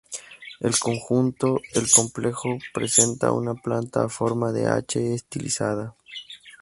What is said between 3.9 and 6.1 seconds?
a forma de H estilizada.